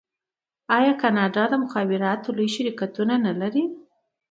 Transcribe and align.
آیا 0.77 0.93
کاناډا 1.01 1.43
د 1.49 1.53
مخابراتو 1.63 2.29
لوی 2.37 2.49
شرکتونه 2.57 3.13
نلري؟ 3.25 3.63